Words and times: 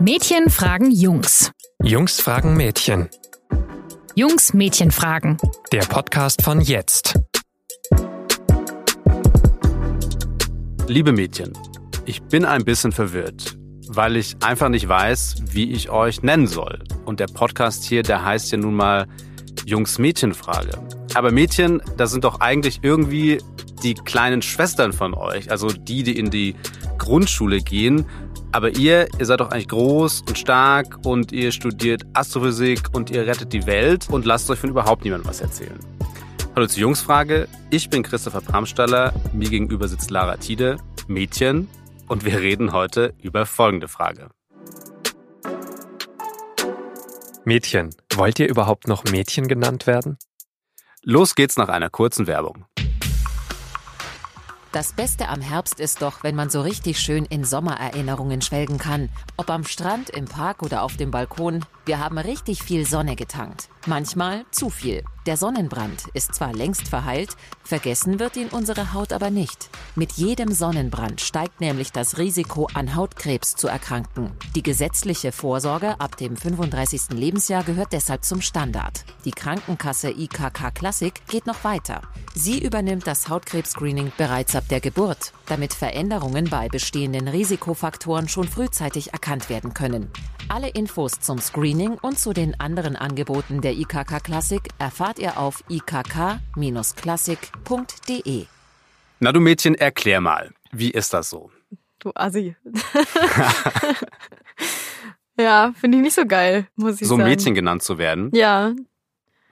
Mädchen 0.00 0.48
fragen 0.48 0.92
Jungs. 0.92 1.50
Jungs 1.82 2.20
fragen 2.20 2.56
Mädchen. 2.56 3.08
Jungs 4.14 4.54
Mädchen 4.54 4.92
fragen. 4.92 5.38
Der 5.72 5.80
Podcast 5.80 6.42
von 6.42 6.60
jetzt. 6.60 7.18
Liebe 10.86 11.10
Mädchen, 11.10 11.52
ich 12.04 12.22
bin 12.22 12.44
ein 12.44 12.64
bisschen 12.64 12.92
verwirrt, 12.92 13.58
weil 13.88 14.14
ich 14.14 14.36
einfach 14.40 14.68
nicht 14.68 14.88
weiß, 14.88 15.42
wie 15.46 15.72
ich 15.72 15.90
euch 15.90 16.22
nennen 16.22 16.46
soll. 16.46 16.84
Und 17.04 17.18
der 17.18 17.26
Podcast 17.26 17.82
hier, 17.82 18.04
der 18.04 18.24
heißt 18.24 18.52
ja 18.52 18.58
nun 18.58 18.74
mal 18.74 19.08
Jungs-Mädchen-Frage. 19.66 20.78
Aber 21.14 21.32
Mädchen, 21.32 21.82
das 21.96 22.12
sind 22.12 22.22
doch 22.22 22.38
eigentlich 22.38 22.78
irgendwie 22.82 23.38
die 23.82 23.94
kleinen 23.94 24.42
Schwestern 24.42 24.92
von 24.92 25.14
euch, 25.14 25.50
also 25.50 25.68
die, 25.68 26.04
die 26.04 26.16
in 26.16 26.30
die 26.30 26.54
Grundschule 26.98 27.60
gehen. 27.60 28.06
Aber 28.50 28.70
ihr, 28.70 29.08
ihr 29.18 29.26
seid 29.26 29.40
doch 29.40 29.50
eigentlich 29.50 29.68
groß 29.68 30.22
und 30.26 30.38
stark 30.38 30.98
und 31.04 31.32
ihr 31.32 31.52
studiert 31.52 32.02
Astrophysik 32.14 32.80
und 32.92 33.10
ihr 33.10 33.26
rettet 33.26 33.52
die 33.52 33.66
Welt 33.66 34.08
und 34.10 34.24
lasst 34.24 34.50
euch 34.50 34.58
von 34.58 34.70
überhaupt 34.70 35.04
niemandem 35.04 35.28
was 35.28 35.40
erzählen. 35.40 35.78
Hallo 36.54 36.66
zur 36.66 36.80
Jungsfrage. 36.80 37.46
Ich 37.70 37.90
bin 37.90 38.02
Christopher 38.02 38.40
Bramstaller. 38.40 39.12
Mir 39.32 39.50
gegenüber 39.50 39.86
sitzt 39.86 40.10
Lara 40.10 40.38
Tide, 40.38 40.78
Mädchen. 41.06 41.68
Und 42.08 42.24
wir 42.24 42.40
reden 42.40 42.72
heute 42.72 43.12
über 43.22 43.44
folgende 43.44 43.86
Frage. 43.86 44.30
Mädchen, 47.44 47.94
wollt 48.14 48.38
ihr 48.40 48.48
überhaupt 48.48 48.88
noch 48.88 49.04
Mädchen 49.04 49.46
genannt 49.46 49.86
werden? 49.86 50.18
Los 51.02 51.34
geht's 51.34 51.56
nach 51.58 51.68
einer 51.68 51.90
kurzen 51.90 52.26
Werbung. 52.26 52.64
Das 54.70 54.92
Beste 54.92 55.28
am 55.28 55.40
Herbst 55.40 55.80
ist 55.80 56.02
doch, 56.02 56.22
wenn 56.22 56.34
man 56.34 56.50
so 56.50 56.60
richtig 56.60 57.00
schön 57.00 57.24
in 57.24 57.42
Sommererinnerungen 57.42 58.42
schwelgen 58.42 58.76
kann. 58.76 59.08
Ob 59.38 59.48
am 59.48 59.64
Strand, 59.64 60.10
im 60.10 60.26
Park 60.26 60.62
oder 60.62 60.82
auf 60.82 60.98
dem 60.98 61.10
Balkon, 61.10 61.64
wir 61.86 62.00
haben 62.00 62.18
richtig 62.18 62.62
viel 62.62 62.86
Sonne 62.86 63.16
getankt. 63.16 63.70
Manchmal 63.86 64.44
zu 64.50 64.68
viel. 64.68 65.04
Der 65.28 65.36
Sonnenbrand 65.36 66.04
ist 66.14 66.34
zwar 66.34 66.54
längst 66.54 66.88
verheilt, 66.88 67.36
vergessen 67.62 68.18
wird 68.18 68.38
ihn 68.38 68.48
unsere 68.48 68.94
Haut 68.94 69.12
aber 69.12 69.28
nicht. 69.28 69.68
Mit 69.94 70.12
jedem 70.12 70.52
Sonnenbrand 70.52 71.20
steigt 71.20 71.60
nämlich 71.60 71.92
das 71.92 72.16
Risiko, 72.16 72.66
an 72.72 72.94
Hautkrebs 72.94 73.54
zu 73.54 73.68
erkranken. 73.68 74.30
Die 74.54 74.62
gesetzliche 74.62 75.30
Vorsorge 75.30 76.00
ab 76.00 76.16
dem 76.16 76.34
35. 76.34 77.10
Lebensjahr 77.10 77.62
gehört 77.62 77.92
deshalb 77.92 78.24
zum 78.24 78.40
Standard. 78.40 79.04
Die 79.26 79.32
Krankenkasse 79.32 80.10
IKK 80.12 80.70
Classic 80.72 81.12
geht 81.28 81.46
noch 81.46 81.62
weiter. 81.62 82.00
Sie 82.34 82.64
übernimmt 82.64 83.06
das 83.06 83.28
Hautkrebs-Screening 83.28 84.12
bereits 84.16 84.56
ab 84.56 84.64
der 84.70 84.80
Geburt, 84.80 85.34
damit 85.48 85.74
Veränderungen 85.74 86.48
bei 86.48 86.68
bestehenden 86.68 87.28
Risikofaktoren 87.28 88.28
schon 88.28 88.46
frühzeitig 88.46 89.12
erkannt 89.12 89.48
werden 89.48 89.74
können. 89.74 90.10
Alle 90.48 90.68
Infos 90.68 91.18
zum 91.20 91.38
Screening 91.38 91.94
und 91.94 92.18
zu 92.18 92.32
den 92.32 92.58
anderen 92.60 92.96
Angeboten 92.96 93.60
der 93.60 93.72
IKK 93.72 94.22
Classic 94.22 94.62
erfahrt 94.78 95.18
ihr 95.18 95.38
auf 95.38 95.64
ikk-classic.de. 95.68 98.46
Na 99.20 99.32
du 99.32 99.40
Mädchen, 99.40 99.74
erklär 99.74 100.20
mal, 100.20 100.52
wie 100.70 100.90
ist 100.90 101.12
das 101.12 101.30
so? 101.30 101.50
Du 101.98 102.12
Assi. 102.14 102.54
ja, 105.38 105.72
finde 105.78 105.98
ich 105.98 106.04
nicht 106.04 106.14
so 106.14 106.26
geil, 106.26 106.68
muss 106.76 107.00
ich 107.00 107.08
so 107.08 107.16
sagen. 107.16 107.22
So 107.22 107.28
Mädchen 107.28 107.54
genannt 107.54 107.82
zu 107.82 107.98
werden? 107.98 108.30
Ja. 108.32 108.74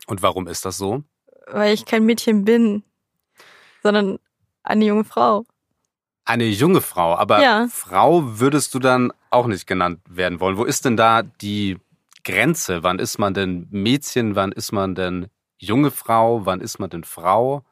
Und 0.07 0.23
warum 0.23 0.47
ist 0.47 0.65
das 0.65 0.77
so? 0.77 1.03
Weil 1.49 1.75
ich 1.75 1.85
kein 1.85 2.05
Mädchen 2.05 2.45
bin, 2.45 2.85
sondern 3.83 4.19
eine 4.63 4.85
junge 4.85 5.05
Frau. 5.05 5.45
Eine 6.27 6.45
junge 6.45 6.81
Frau, 6.81 7.15
aber 7.17 7.41
ja. 7.41 7.69
Frau 7.71 8.41
würdest 8.41 8.75
du 8.75 8.81
dann 8.81 9.13
auch 9.31 9.47
nicht 9.47 9.67
genannt 9.67 10.01
werden 10.09 10.41
wollen. 10.41 10.57
Wo 10.59 10.65
ist 10.65 10.85
denn 10.85 10.97
da 10.97 11.23
die 11.23 11.79
Grenze? 12.25 12.83
Wann 12.83 12.99
ist 12.99 13.19
man 13.19 13.33
denn 13.33 13.69
Mädchen? 13.71 14.35
Wann 14.35 14.51
ist 14.51 14.73
man 14.73 14.97
denn 14.97 15.29
junge 15.59 15.93
Frau? 15.93 16.45
Wann 16.45 16.61
ist 16.61 16.81
man 16.81 16.91
denn 16.91 17.05
Frau? 17.05 17.63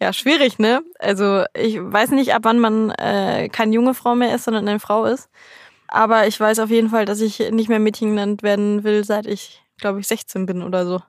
Ja, 0.00 0.14
schwierig, 0.14 0.58
ne? 0.58 0.82
Also 0.98 1.44
ich 1.54 1.78
weiß 1.78 2.10
nicht, 2.12 2.34
ab 2.34 2.42
wann 2.44 2.58
man 2.58 2.90
äh, 2.92 3.50
keine 3.50 3.74
junge 3.74 3.92
Frau 3.92 4.14
mehr 4.14 4.34
ist, 4.34 4.44
sondern 4.44 4.66
eine 4.66 4.80
Frau 4.80 5.04
ist. 5.04 5.28
Aber 5.88 6.26
ich 6.26 6.40
weiß 6.40 6.58
auf 6.60 6.70
jeden 6.70 6.88
Fall, 6.88 7.04
dass 7.04 7.20
ich 7.20 7.38
nicht 7.50 7.68
mehr 7.68 7.78
Mädchen 7.78 8.10
genannt 8.10 8.42
werden 8.42 8.84
will, 8.84 9.04
seit 9.04 9.26
ich, 9.26 9.62
glaube 9.78 10.00
ich, 10.00 10.06
16 10.06 10.46
bin 10.46 10.62
oder 10.62 10.86
so. 10.86 11.02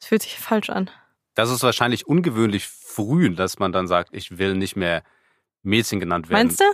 Das 0.00 0.08
fühlt 0.08 0.22
sich 0.22 0.36
falsch 0.36 0.68
an. 0.68 0.90
Das 1.34 1.48
ist 1.48 1.62
wahrscheinlich 1.62 2.08
ungewöhnlich 2.08 2.66
früh, 2.66 3.34
dass 3.34 3.60
man 3.60 3.70
dann 3.70 3.86
sagt, 3.86 4.10
ich 4.12 4.38
will 4.38 4.54
nicht 4.54 4.76
mehr 4.76 5.04
Mädchen 5.62 6.00
genannt 6.00 6.28
werden. 6.28 6.48
Meinst 6.48 6.60
du? 6.60 6.64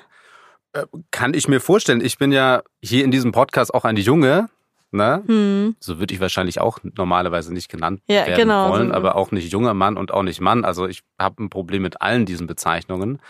Äh, 0.73 0.87
kann 1.11 1.35
ich 1.35 1.49
mir 1.49 1.61
vorstellen. 1.61 2.01
Ich 2.01 2.19
bin 2.19 2.33
ja 2.33 2.63
hier 2.83 3.05
in 3.05 3.11
diesem 3.11 3.33
Podcast 3.33 3.73
auch 3.75 3.85
eine 3.85 4.01
Junge. 4.01 4.49
Ne? 4.91 5.23
Hm. 5.27 5.77
So 5.81 5.99
würde 5.99 6.15
ich 6.15 6.21
wahrscheinlich 6.21 6.61
auch 6.61 6.79
normalerweise 6.83 7.53
nicht 7.53 7.69
genannt 7.69 8.01
ja, 8.09 8.27
werden 8.27 8.37
genau, 8.37 8.71
wollen, 8.71 8.91
aber 8.91 9.17
auch 9.17 9.33
nicht 9.33 9.53
junger 9.53 9.75
Mann 9.75 9.99
und 9.99 10.13
auch 10.13 10.23
nicht 10.23 10.41
Mann. 10.41 10.65
Also 10.65 10.87
ich 10.87 11.03
habe 11.19 11.43
ein 11.43 11.51
Problem 11.51 11.83
mit 11.83 12.01
allen 12.01 12.25
diesen 12.25 12.47
Bezeichnungen. 12.47 13.21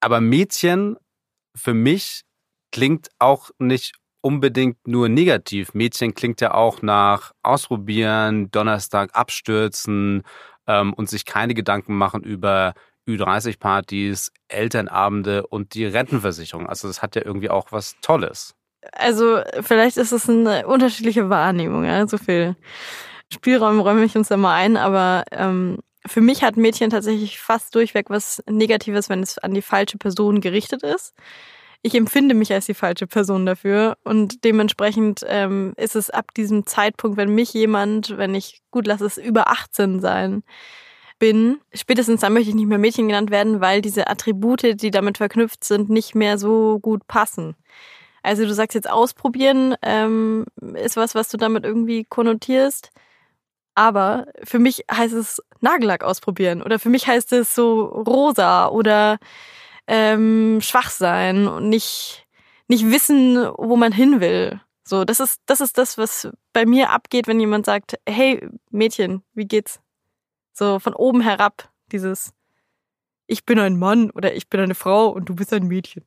Aber 0.00 0.20
Mädchen 0.20 0.96
für 1.56 1.74
mich 1.74 2.22
klingt 2.70 3.08
auch 3.18 3.50
nicht 3.58 3.94
unbedingt 4.20 4.86
nur 4.86 5.08
negativ. 5.08 5.74
Mädchen 5.74 6.14
klingt 6.14 6.40
ja 6.40 6.54
auch 6.54 6.82
nach 6.82 7.32
Ausprobieren, 7.42 8.50
Donnerstag 8.50 9.10
abstürzen 9.14 10.22
ähm, 10.66 10.92
und 10.92 11.08
sich 11.08 11.24
keine 11.24 11.54
Gedanken 11.54 11.96
machen 11.96 12.22
über 12.22 12.74
Ü30-Partys, 13.08 14.32
Elternabende 14.48 15.46
und 15.46 15.74
die 15.74 15.86
Rentenversicherung. 15.86 16.68
Also 16.68 16.88
das 16.88 17.02
hat 17.02 17.16
ja 17.16 17.22
irgendwie 17.24 17.50
auch 17.50 17.72
was 17.72 17.96
Tolles. 18.00 18.54
Also 18.92 19.40
vielleicht 19.60 19.96
ist 19.96 20.12
es 20.12 20.28
eine 20.28 20.66
unterschiedliche 20.66 21.28
Wahrnehmung, 21.28 21.84
ja, 21.84 22.06
so 22.06 22.16
viel 22.16 22.56
Spielraum 23.32 23.80
räume 23.80 24.04
ich 24.04 24.16
uns 24.16 24.28
da 24.28 24.36
mal 24.36 24.54
ein, 24.54 24.76
aber 24.76 25.24
ähm, 25.30 25.78
für 26.06 26.20
mich 26.20 26.42
hat 26.42 26.56
Mädchen 26.56 26.90
tatsächlich 26.90 27.38
fast 27.38 27.74
durchweg 27.74 28.10
was 28.10 28.42
Negatives, 28.48 29.08
wenn 29.08 29.22
es 29.22 29.38
an 29.38 29.54
die 29.54 29.62
falsche 29.62 29.98
Person 29.98 30.40
gerichtet 30.40 30.82
ist. 30.82 31.14
Ich 31.82 31.94
empfinde 31.94 32.34
mich 32.34 32.52
als 32.52 32.66
die 32.66 32.74
falsche 32.74 33.06
Person 33.06 33.46
dafür 33.46 33.96
und 34.04 34.44
dementsprechend 34.44 35.24
ähm, 35.26 35.72
ist 35.76 35.96
es 35.96 36.10
ab 36.10 36.34
diesem 36.34 36.66
Zeitpunkt, 36.66 37.16
wenn 37.16 37.34
mich 37.34 37.54
jemand, 37.54 38.16
wenn 38.18 38.34
ich 38.34 38.60
gut 38.70 38.86
lasse 38.86 39.06
es 39.06 39.16
über 39.16 39.48
18 39.48 40.00
sein, 40.00 40.42
bin, 41.20 41.60
spätestens 41.72 42.22
dann 42.22 42.32
möchte 42.32 42.48
ich 42.48 42.56
nicht 42.56 42.66
mehr 42.66 42.78
Mädchen 42.78 43.06
genannt 43.06 43.30
werden, 43.30 43.60
weil 43.60 43.80
diese 43.80 44.08
Attribute, 44.08 44.82
die 44.82 44.90
damit 44.90 45.18
verknüpft 45.18 45.62
sind, 45.62 45.88
nicht 45.88 46.16
mehr 46.16 46.38
so 46.38 46.80
gut 46.80 47.06
passen. 47.06 47.54
Also 48.22 48.44
du 48.44 48.52
sagst 48.52 48.74
jetzt 48.74 48.90
ausprobieren, 48.90 49.76
ähm, 49.82 50.46
ist 50.74 50.96
was, 50.96 51.14
was 51.14 51.28
du 51.28 51.36
damit 51.36 51.64
irgendwie 51.64 52.04
konnotierst. 52.04 52.90
Aber 53.76 54.26
für 54.42 54.58
mich 54.58 54.84
heißt 54.90 55.14
es 55.14 55.40
Nagellack 55.60 56.02
ausprobieren 56.02 56.62
oder 56.62 56.78
für 56.78 56.88
mich 56.88 57.06
heißt 57.06 57.32
es 57.32 57.54
so 57.54 57.84
rosa 57.84 58.68
oder 58.68 59.18
ähm, 59.86 60.58
schwach 60.60 60.90
sein 60.90 61.46
und 61.46 61.68
nicht, 61.68 62.26
nicht 62.68 62.90
wissen, 62.90 63.36
wo 63.56 63.76
man 63.76 63.92
hin 63.92 64.20
will. 64.20 64.60
So, 64.84 65.04
das 65.04 65.20
ist, 65.20 65.40
das 65.46 65.60
ist 65.60 65.78
das, 65.78 65.98
was 65.98 66.28
bei 66.52 66.66
mir 66.66 66.90
abgeht, 66.90 67.28
wenn 67.28 67.40
jemand 67.40 67.64
sagt, 67.66 67.98
hey 68.08 68.46
Mädchen, 68.70 69.22
wie 69.34 69.46
geht's? 69.46 69.80
So 70.52 70.78
von 70.78 70.94
oben 70.94 71.20
herab, 71.20 71.70
dieses 71.92 72.32
Ich 73.26 73.44
bin 73.44 73.58
ein 73.58 73.78
Mann 73.78 74.10
oder 74.10 74.34
ich 74.34 74.48
bin 74.48 74.60
eine 74.60 74.74
Frau 74.74 75.08
und 75.08 75.28
du 75.28 75.34
bist 75.34 75.52
ein 75.52 75.66
Mädchen. 75.66 76.04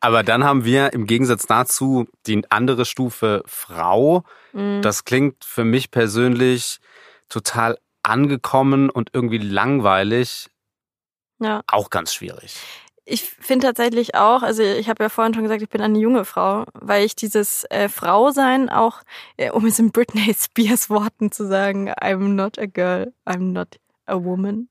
Aber 0.00 0.22
dann 0.22 0.44
haben 0.44 0.64
wir 0.64 0.94
im 0.94 1.06
Gegensatz 1.06 1.46
dazu 1.46 2.06
die 2.26 2.42
andere 2.50 2.86
Stufe 2.86 3.42
Frau. 3.46 4.24
Mhm. 4.52 4.80
Das 4.82 5.04
klingt 5.04 5.44
für 5.44 5.64
mich 5.64 5.90
persönlich 5.90 6.80
total 7.28 7.78
angekommen 8.02 8.88
und 8.88 9.10
irgendwie 9.12 9.38
langweilig. 9.38 10.48
Ja. 11.38 11.62
Auch 11.66 11.90
ganz 11.90 12.14
schwierig. 12.14 12.56
Ich 13.10 13.22
finde 13.22 13.66
tatsächlich 13.66 14.14
auch, 14.14 14.42
also 14.42 14.62
ich 14.62 14.88
habe 14.88 15.02
ja 15.02 15.08
vorhin 15.08 15.34
schon 15.34 15.42
gesagt, 15.42 15.62
ich 15.62 15.68
bin 15.68 15.80
eine 15.80 15.98
junge 15.98 16.24
Frau, 16.24 16.64
weil 16.74 17.04
ich 17.04 17.16
dieses 17.16 17.64
äh, 17.70 17.88
Frausein 17.88 18.68
auch, 18.68 19.02
äh, 19.36 19.50
um 19.50 19.66
es 19.66 19.80
in 19.80 19.90
Britney 19.90 20.32
Spears 20.34 20.90
Worten 20.90 21.32
zu 21.32 21.46
sagen, 21.46 21.90
I'm 21.90 22.34
not 22.34 22.56
a 22.58 22.66
girl, 22.66 23.12
I'm 23.26 23.52
not 23.52 23.80
a 24.06 24.14
woman. 24.14 24.68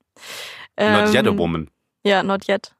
not 0.78 1.12
yet 1.12 1.26
a 1.26 1.36
woman. 1.36 1.68
Ja, 2.02 2.22
not 2.22 2.48
yet. 2.48 2.74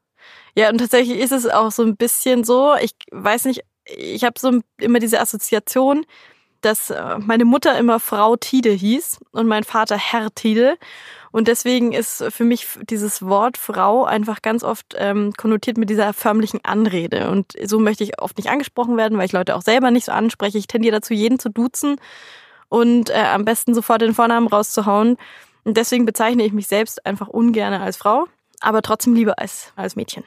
Ja, 0.55 0.69
und 0.69 0.79
tatsächlich 0.79 1.19
ist 1.19 1.31
es 1.31 1.47
auch 1.47 1.71
so 1.71 1.83
ein 1.83 1.95
bisschen 1.95 2.43
so, 2.43 2.75
ich 2.81 2.93
weiß 3.11 3.45
nicht, 3.45 3.63
ich 3.85 4.23
habe 4.23 4.39
so 4.39 4.61
immer 4.79 4.99
diese 4.99 5.19
Assoziation, 5.19 6.05
dass 6.61 6.89
äh, 6.89 7.17
meine 7.19 7.45
Mutter 7.45 7.77
immer 7.77 7.99
Frau 7.99 8.35
Tide 8.35 8.71
hieß 8.71 9.19
und 9.31 9.47
mein 9.47 9.63
Vater 9.63 9.97
Herr 9.97 10.33
Tide. 10.33 10.77
Und 11.31 11.47
deswegen 11.47 11.93
ist 11.93 12.23
für 12.29 12.43
mich 12.43 12.67
dieses 12.81 13.21
Wort 13.21 13.57
Frau 13.57 14.03
einfach 14.03 14.41
ganz 14.41 14.63
oft 14.63 14.95
ähm, 14.97 15.33
konnotiert 15.37 15.77
mit 15.77 15.89
dieser 15.89 16.13
förmlichen 16.13 16.59
Anrede. 16.63 17.29
Und 17.29 17.53
so 17.63 17.79
möchte 17.79 18.03
ich 18.03 18.21
oft 18.21 18.37
nicht 18.37 18.49
angesprochen 18.49 18.97
werden, 18.97 19.17
weil 19.17 19.25
ich 19.25 19.31
Leute 19.31 19.55
auch 19.55 19.61
selber 19.61 19.91
nicht 19.91 20.05
so 20.05 20.11
anspreche. 20.11 20.57
Ich 20.57 20.67
tendiere 20.67 20.97
dazu, 20.97 21.13
jeden 21.13 21.39
zu 21.39 21.49
duzen 21.49 21.97
und 22.67 23.09
äh, 23.09 23.13
am 23.13 23.45
besten 23.45 23.73
sofort 23.73 24.01
den 24.01 24.13
Vornamen 24.13 24.47
rauszuhauen. 24.47 25.17
Und 25.63 25.77
deswegen 25.77 26.05
bezeichne 26.05 26.43
ich 26.43 26.53
mich 26.53 26.67
selbst 26.67 27.05
einfach 27.05 27.27
ungern 27.27 27.73
als 27.73 27.97
Frau, 27.97 28.27
aber 28.59 28.81
trotzdem 28.81 29.13
lieber 29.13 29.39
als, 29.39 29.71
als 29.75 29.95
Mädchen. 29.95 30.23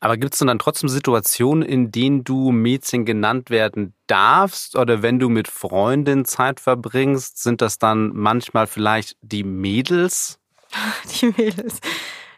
Aber 0.00 0.16
gibt 0.16 0.32
es 0.32 0.40
dann 0.40 0.58
trotzdem 0.58 0.88
Situationen, 0.88 1.62
in 1.62 1.92
denen 1.92 2.24
du 2.24 2.50
Mädchen 2.50 3.04
genannt 3.04 3.50
werden 3.50 3.94
darfst? 4.06 4.76
Oder 4.76 5.02
wenn 5.02 5.18
du 5.18 5.28
mit 5.28 5.46
Freundin 5.46 6.24
Zeit 6.24 6.58
verbringst, 6.58 7.42
sind 7.42 7.60
das 7.60 7.78
dann 7.78 8.10
manchmal 8.14 8.66
vielleicht 8.66 9.16
die 9.20 9.44
Mädels? 9.44 10.38
Die 11.20 11.26
Mädels. 11.36 11.80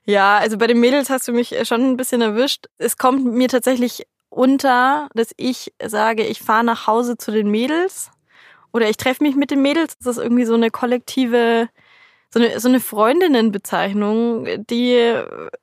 Ja, 0.05 0.38
also 0.38 0.59
bei 0.59 0.67
den 0.67 0.81
Mädels 0.81 1.11
hast 1.11 1.29
du 1.29 1.32
mich 1.32 1.55
schon 1.64 1.82
ein 1.82 1.97
bisschen 1.97 2.23
erwischt. 2.23 2.67
Es 2.79 2.97
kommt 2.97 3.25
mir 3.25 3.49
tatsächlich 3.49 4.06
unter, 4.31 5.08
dass 5.15 5.32
ich 5.37 5.73
sage, 5.85 6.25
ich 6.25 6.41
fahre 6.41 6.65
nach 6.65 6.87
Hause 6.87 7.17
zu 7.19 7.31
den 7.31 7.50
Mädels 7.50 8.11
oder 8.73 8.88
ich 8.88 8.97
treffe 8.97 9.23
mich 9.23 9.37
mit 9.37 9.50
den 9.50 9.62
Mädels. 9.62 9.97
Das 9.99 10.17
ist 10.17 10.23
irgendwie 10.23 10.47
so 10.47 10.55
eine 10.55 10.70
kollektive, 10.70 11.69
so 12.32 12.40
eine, 12.40 12.61
so 12.61 12.69
eine 12.69 12.81
Freundinnenbezeichnung, 12.81 14.46
die 14.69 14.94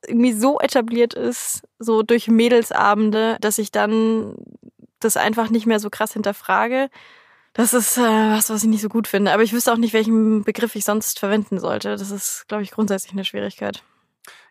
irgendwie 0.07 0.33
so 0.33 0.60
etabliert 0.60 1.13
ist, 1.13 1.63
so 1.80 2.04
durch 2.04 2.27
Mädelsabende, 2.27 3.38
dass 3.42 3.57
ich 3.57 3.71
dann 3.71 4.36
das 5.00 5.18
einfach 5.18 5.50
nicht 5.50 5.66
mehr 5.66 5.80
so 5.80 5.89
krass 5.89 6.13
hinterfrage. 6.13 6.89
Das 7.54 7.74
ist 7.74 7.98
äh, 7.98 8.01
was, 8.01 8.50
was 8.50 8.63
ich 8.63 8.69
nicht 8.69 8.81
so 8.81 8.89
gut 8.89 9.07
finde. 9.07 9.33
Aber 9.33 9.42
ich 9.42 9.54
wüsste 9.54 9.74
auch 9.74 9.77
nicht, 9.77 9.94
welchen 9.94 10.44
Begriff 10.44 10.75
ich 10.75 10.86
sonst 10.86 11.19
verwenden 11.19 11.60
sollte. 11.60 11.95
Das 11.95 12.12
ist, 12.12 12.45
glaube 12.48 12.63
ich, 12.63 12.71
grundsätzlich 12.71 13.13
eine 13.13 13.25
Schwierigkeit. 13.25 13.81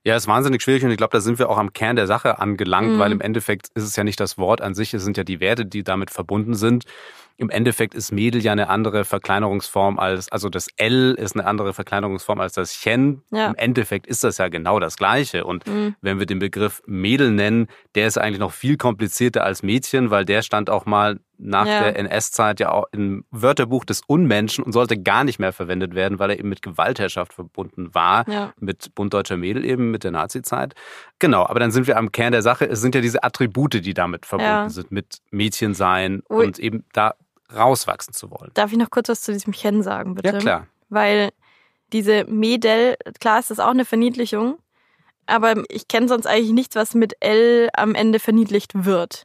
Ja, 0.02 0.16
ist 0.16 0.26
wahnsinnig 0.26 0.62
schwierig 0.62 0.84
und 0.84 0.90
ich 0.90 0.96
glaube, 0.96 1.12
da 1.12 1.20
sind 1.20 1.38
wir 1.38 1.50
auch 1.50 1.58
am 1.58 1.72
Kern 1.72 1.96
der 1.96 2.06
Sache 2.06 2.38
angelangt, 2.38 2.94
mhm. 2.94 2.98
weil 2.98 3.12
im 3.12 3.20
Endeffekt 3.20 3.68
ist 3.74 3.84
es 3.84 3.94
ja 3.94 4.04
nicht 4.04 4.18
das 4.18 4.38
Wort 4.38 4.60
an 4.60 4.74
sich, 4.74 4.94
es 4.94 5.04
sind 5.04 5.16
ja 5.16 5.24
die 5.24 5.40
Werte, 5.40 5.66
die 5.66 5.84
damit 5.84 6.10
verbunden 6.10 6.54
sind. 6.54 6.84
Im 7.40 7.50
Endeffekt 7.50 7.94
ist 7.94 8.10
Mädel 8.10 8.42
ja 8.42 8.50
eine 8.50 8.68
andere 8.68 9.04
Verkleinerungsform 9.04 10.00
als, 10.00 10.30
also 10.32 10.48
das 10.48 10.66
L 10.76 11.14
ist 11.14 11.36
eine 11.36 11.46
andere 11.46 11.72
Verkleinerungsform 11.72 12.40
als 12.40 12.52
das 12.52 12.72
Chen. 12.72 13.22
Ja. 13.30 13.46
Im 13.46 13.54
Endeffekt 13.54 14.08
ist 14.08 14.24
das 14.24 14.38
ja 14.38 14.48
genau 14.48 14.80
das 14.80 14.96
Gleiche. 14.96 15.44
Und 15.44 15.64
mhm. 15.68 15.94
wenn 16.00 16.18
wir 16.18 16.26
den 16.26 16.40
Begriff 16.40 16.82
Mädel 16.86 17.30
nennen, 17.30 17.68
der 17.94 18.08
ist 18.08 18.18
eigentlich 18.18 18.40
noch 18.40 18.52
viel 18.52 18.76
komplizierter 18.76 19.44
als 19.44 19.62
Mädchen, 19.62 20.10
weil 20.10 20.24
der 20.24 20.42
stand 20.42 20.68
auch 20.68 20.84
mal 20.84 21.20
nach 21.38 21.66
ja. 21.66 21.82
der 21.82 21.96
NS-Zeit 21.96 22.58
ja 22.58 22.72
auch 22.72 22.86
im 22.90 23.24
Wörterbuch 23.30 23.84
des 23.84 24.02
Unmenschen 24.06 24.64
und 24.64 24.72
sollte 24.72 25.00
gar 25.00 25.22
nicht 25.24 25.38
mehr 25.38 25.52
verwendet 25.52 25.94
werden, 25.94 26.18
weil 26.18 26.30
er 26.30 26.38
eben 26.38 26.48
mit 26.48 26.62
Gewaltherrschaft 26.62 27.32
verbunden 27.32 27.94
war, 27.94 28.28
ja. 28.28 28.52
mit 28.58 28.94
Bund 28.96 29.14
Deutscher 29.14 29.36
Mädel 29.36 29.64
eben, 29.64 29.90
mit 29.92 30.04
der 30.04 30.10
Nazi-Zeit. 30.10 30.74
Genau, 31.20 31.46
aber 31.46 31.60
dann 31.60 31.70
sind 31.70 31.86
wir 31.86 31.96
am 31.96 32.10
Kern 32.10 32.32
der 32.32 32.42
Sache. 32.42 32.68
Es 32.68 32.80
sind 32.80 32.94
ja 32.94 33.00
diese 33.00 33.22
Attribute, 33.22 33.74
die 33.74 33.94
damit 33.94 34.26
verbunden 34.26 34.50
ja. 34.50 34.68
sind, 34.68 34.90
mit 34.90 35.18
Mädchen 35.30 35.74
sein 35.74 36.22
Ui. 36.28 36.44
und 36.44 36.58
eben 36.58 36.84
da 36.92 37.14
rauswachsen 37.54 38.14
zu 38.14 38.30
wollen. 38.30 38.50
Darf 38.54 38.72
ich 38.72 38.78
noch 38.78 38.90
kurz 38.90 39.08
was 39.08 39.22
zu 39.22 39.32
diesem 39.32 39.52
Chen 39.52 39.82
sagen, 39.82 40.14
bitte? 40.14 40.34
Ja, 40.34 40.38
klar. 40.38 40.66
Weil 40.88 41.30
diese 41.92 42.24
Mädel, 42.24 42.96
klar 43.20 43.38
ist 43.38 43.50
das 43.50 43.60
auch 43.60 43.70
eine 43.70 43.84
Verniedlichung, 43.84 44.58
aber 45.26 45.62
ich 45.68 45.88
kenne 45.88 46.08
sonst 46.08 46.26
eigentlich 46.26 46.52
nichts, 46.52 46.76
was 46.76 46.94
mit 46.94 47.14
L 47.20 47.68
am 47.74 47.94
Ende 47.94 48.18
verniedlicht 48.18 48.84
wird. 48.84 49.24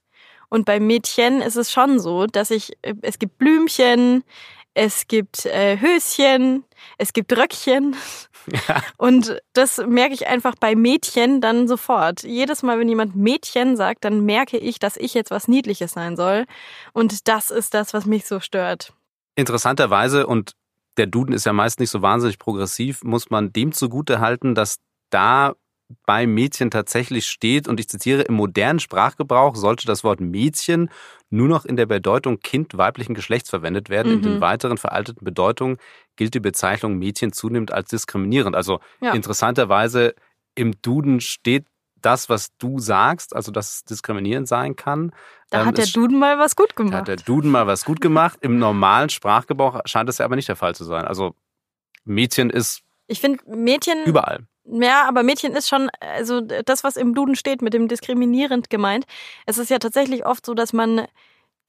Und 0.49 0.65
bei 0.65 0.79
Mädchen 0.79 1.41
ist 1.41 1.55
es 1.55 1.71
schon 1.71 1.99
so, 1.99 2.27
dass 2.27 2.51
ich, 2.51 2.77
es 3.01 3.17
gibt 3.17 3.37
Blümchen, 3.37 4.23
es 4.73 5.07
gibt 5.07 5.45
äh, 5.45 5.77
Höschen, 5.79 6.65
es 6.97 7.13
gibt 7.13 7.35
Röckchen. 7.37 7.95
Ja. 8.67 8.83
Und 8.97 9.41
das 9.53 9.77
merke 9.87 10.13
ich 10.13 10.27
einfach 10.27 10.55
bei 10.59 10.75
Mädchen 10.75 11.39
dann 11.39 11.67
sofort. 11.67 12.23
Jedes 12.23 12.61
Mal, 12.61 12.77
wenn 12.77 12.89
jemand 12.89 13.15
Mädchen 13.15 13.77
sagt, 13.77 14.03
dann 14.03 14.25
merke 14.25 14.57
ich, 14.57 14.79
dass 14.79 14.97
ich 14.97 15.13
jetzt 15.13 15.31
was 15.31 15.47
Niedliches 15.47 15.93
sein 15.93 16.17
soll. 16.17 16.45
Und 16.91 17.27
das 17.29 17.51
ist 17.51 17.73
das, 17.73 17.93
was 17.93 18.05
mich 18.05 18.25
so 18.25 18.41
stört. 18.41 18.93
Interessanterweise, 19.35 20.27
und 20.27 20.53
der 20.97 21.07
Duden 21.07 21.33
ist 21.33 21.45
ja 21.45 21.53
meist 21.53 21.79
nicht 21.79 21.89
so 21.89 22.01
wahnsinnig 22.01 22.37
progressiv, 22.37 23.03
muss 23.03 23.29
man 23.29 23.53
dem 23.53 23.71
zugute 23.71 24.19
halten, 24.19 24.55
dass 24.55 24.79
da 25.09 25.53
bei 26.05 26.27
Mädchen 26.27 26.71
tatsächlich 26.71 27.27
steht, 27.27 27.67
und 27.67 27.79
ich 27.79 27.87
zitiere, 27.87 28.23
im 28.23 28.35
modernen 28.35 28.79
Sprachgebrauch 28.79 29.55
sollte 29.55 29.85
das 29.85 30.03
Wort 30.03 30.19
Mädchen 30.19 30.89
nur 31.29 31.47
noch 31.47 31.65
in 31.65 31.75
der 31.75 31.85
Bedeutung 31.85 32.39
Kind 32.39 32.77
weiblichen 32.77 33.15
Geschlechts 33.15 33.49
verwendet 33.49 33.89
werden. 33.89 34.11
Mhm. 34.11 34.17
In 34.17 34.21
den 34.21 34.35
mhm. 34.35 34.41
weiteren 34.41 34.77
veralteten 34.77 35.25
Bedeutungen 35.25 35.77
gilt 36.15 36.33
die 36.33 36.39
Bezeichnung 36.39 36.97
Mädchen 36.97 37.33
zunehmend 37.33 37.71
als 37.71 37.89
diskriminierend. 37.89 38.55
Also 38.55 38.79
ja. 39.01 39.13
interessanterweise 39.13 40.15
im 40.55 40.79
Duden 40.81 41.19
steht 41.19 41.65
das, 42.01 42.29
was 42.29 42.55
du 42.57 42.79
sagst, 42.79 43.35
also 43.35 43.51
dass 43.51 43.75
es 43.75 43.83
diskriminierend 43.85 44.47
sein 44.47 44.75
kann. 44.75 45.13
Da 45.49 45.61
ähm, 45.61 45.67
hat 45.67 45.77
der 45.77 45.87
Duden 45.87 46.19
mal 46.19 46.37
was 46.37 46.55
gut 46.55 46.75
gemacht. 46.75 46.93
Da 46.93 46.97
hat 46.99 47.07
der 47.07 47.15
Duden 47.15 47.49
mal 47.49 47.65
was 47.65 47.85
gut 47.85 48.01
gemacht. 48.01 48.39
Im 48.41 48.59
normalen 48.59 49.09
Sprachgebrauch 49.09 49.81
scheint 49.85 50.09
das 50.09 50.17
ja 50.17 50.25
aber 50.25 50.35
nicht 50.35 50.49
der 50.49 50.55
Fall 50.55 50.75
zu 50.75 50.83
sein. 50.83 51.05
Also 51.05 51.35
Mädchen 52.03 52.49
ist 52.49 52.83
ich 53.07 53.19
finde 53.19 53.43
Mädchen 53.45 54.03
überall. 54.05 54.47
Ja, 54.65 55.07
aber 55.07 55.23
Mädchen 55.23 55.53
ist 55.55 55.67
schon, 55.67 55.89
also 55.99 56.39
das, 56.41 56.83
was 56.83 56.95
im 56.95 57.13
Duden 57.13 57.35
steht, 57.35 57.61
mit 57.61 57.73
dem 57.73 57.87
diskriminierend 57.87 58.69
gemeint. 58.69 59.05
Es 59.45 59.57
ist 59.57 59.69
ja 59.69 59.77
tatsächlich 59.77 60.25
oft 60.25 60.45
so, 60.45 60.53
dass 60.53 60.71
man 60.71 61.05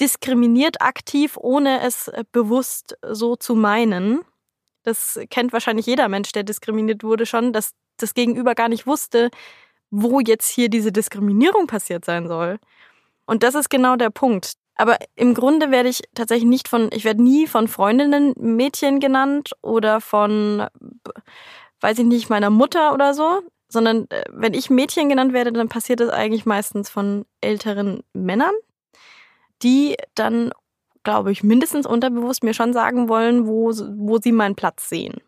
diskriminiert 0.00 0.80
aktiv, 0.80 1.36
ohne 1.36 1.80
es 1.82 2.10
bewusst 2.32 2.96
so 3.02 3.36
zu 3.36 3.54
meinen. 3.56 4.20
Das 4.84 5.18
kennt 5.30 5.52
wahrscheinlich 5.52 5.86
jeder 5.86 6.08
Mensch, 6.08 6.32
der 6.32 6.44
diskriminiert 6.44 7.02
wurde, 7.02 7.26
schon, 7.26 7.52
dass 7.52 7.72
das 7.96 8.14
Gegenüber 8.14 8.54
gar 8.54 8.68
nicht 8.68 8.86
wusste, 8.86 9.30
wo 9.90 10.20
jetzt 10.20 10.48
hier 10.48 10.68
diese 10.68 10.92
Diskriminierung 10.92 11.66
passiert 11.66 12.04
sein 12.04 12.28
soll. 12.28 12.58
Und 13.26 13.42
das 13.42 13.54
ist 13.54 13.70
genau 13.70 13.96
der 13.96 14.10
Punkt. 14.10 14.54
Aber 14.76 14.98
im 15.14 15.34
Grunde 15.34 15.70
werde 15.70 15.88
ich 15.88 16.02
tatsächlich 16.14 16.48
nicht 16.48 16.68
von, 16.68 16.90
ich 16.92 17.04
werde 17.04 17.22
nie 17.22 17.46
von 17.46 17.68
Freundinnen 17.68 18.34
Mädchen 18.36 18.98
genannt 19.00 19.52
oder 19.62 20.00
von 20.00 20.66
weiß 21.84 21.98
ich 21.98 22.06
nicht, 22.06 22.30
meiner 22.30 22.48
Mutter 22.48 22.94
oder 22.94 23.12
so, 23.12 23.42
sondern 23.68 24.06
äh, 24.08 24.24
wenn 24.32 24.54
ich 24.54 24.70
Mädchen 24.70 25.10
genannt 25.10 25.34
werde, 25.34 25.52
dann 25.52 25.68
passiert 25.68 26.00
das 26.00 26.08
eigentlich 26.08 26.46
meistens 26.46 26.88
von 26.88 27.26
älteren 27.42 28.02
Männern, 28.14 28.54
die 29.62 29.96
dann, 30.14 30.50
glaube 31.02 31.30
ich, 31.30 31.42
mindestens 31.42 31.86
unterbewusst 31.86 32.42
mir 32.42 32.54
schon 32.54 32.72
sagen 32.72 33.10
wollen, 33.10 33.46
wo, 33.46 33.70
wo 33.98 34.18
sie 34.18 34.32
meinen 34.32 34.54
Platz 34.54 34.88
sehen. 34.88 35.20